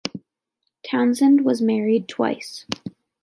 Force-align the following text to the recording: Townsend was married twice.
Townsend 0.83 1.45
was 1.45 1.61
married 1.61 2.07
twice. 2.07 2.65